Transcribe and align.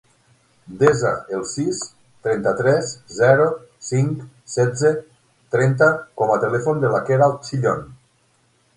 Desa 0.77 1.09
el 1.39 1.43
sis, 1.49 1.81
trenta-tres, 2.29 2.95
zero, 3.19 3.47
cinc, 3.91 4.25
setze, 4.57 4.95
trenta 5.57 5.93
com 6.23 6.37
a 6.39 6.43
telèfon 6.49 6.87
de 6.87 6.97
la 6.99 7.07
Queralt 7.13 7.43
Chillon. 7.51 7.91